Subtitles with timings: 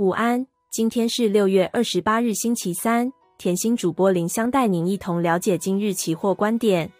[0.00, 3.12] 午安，今天是六月二十八日，星期三。
[3.36, 6.90] 甜心主播林香带您一同了解今日期货观点。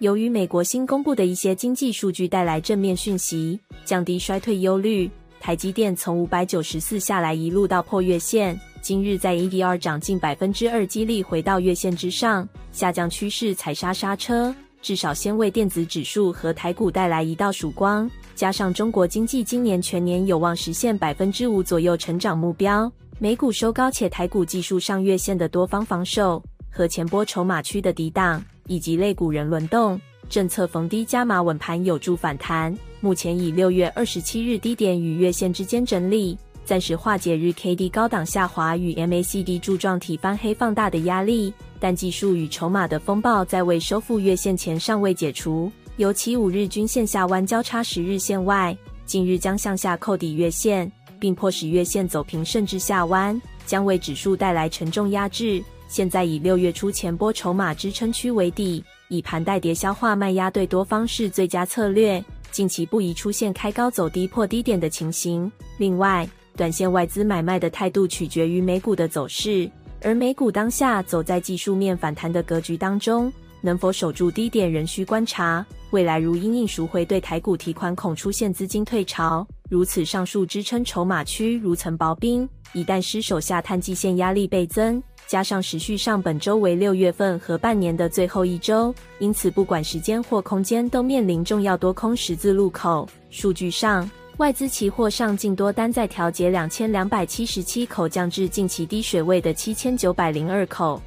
[0.00, 5.10] 由于美国新公布的一些经济数据带来正面讯息，降低衰退忧虑，
[5.40, 18.10] 台积电从五百九十四下来一路到破月线，今日在 E D R 涨近百分之二，激励回到月线之上，下降趋势踩刹刹车，至少先为电子指数和台股带来一道曙光。
[18.34, 32.76] 加上中国经济今年全年有望实现百分之五左右成长目标，美股收高且台股技术上月线的多方防守和前波筹码区的抵挡，以及类股人轮动，政策逢低加码稳盘有助反弹。
[33.00, 45.68] 目前以六月二十七日低点与月线之间整理，暂时化解日 K D 高档下滑与 M A C D 柱状体翻黑放大的压力，但技术与筹码的风暴在未收复月线前尚未解除。
[45.96, 55.60] 尤其五日均线下弯交叉十日线外，近日将向下扣抵月线，并迫使月线走平甚至下弯，将为指数带来沉重压制。
[55.88, 62.24] 现在以六月初前波筹码支撑区为底，以盘带跌消化卖压对多方是最佳策略。
[62.52, 65.50] 近期不宜出现开高走低破低点的情形。
[65.78, 69.68] 另外，短线外资买卖的态度取决于美股的走势，
[70.04, 73.32] 而美股当下走在技术面反弹的格局当中。
[73.64, 75.64] 能否守住低点仍需观察。
[75.92, 85.00] 未来如因应赎回对台股提款恐出现资金退潮，如此上述支撑筹码区如层薄冰，一旦失守下探季线压力倍增。
[85.28, 93.08] 加上时序上本周为六月份和半年的最后一周，因此不管时间或空间都面临重要多空十字路口。
[93.30, 94.10] 数据上，
[94.42, 101.00] 外资期货上净多单再调节两千两百七十七口，降至近期低水位的七千九百零二口。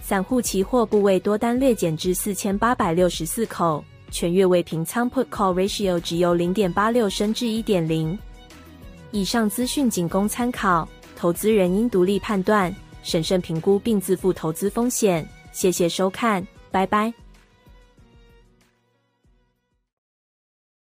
[0.00, 8.18] 散户期货部位多单略减至四千八百六十四口，全月未平仓 Put Call Ratio 值由零点八六升至一点零。
[9.10, 15.28] 以上资讯仅供参考，投资人应独立判断、审慎评估并自负投资风险。
[15.52, 17.12] 谢谢收看，拜拜。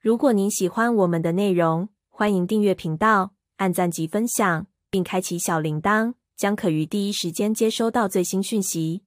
[0.00, 6.14] 如果您喜欢我们的内容，欢迎订阅频道、按赞及分享，并开启小铃铛。
[6.38, 9.02] 将可于第一时间接收到最新讯息。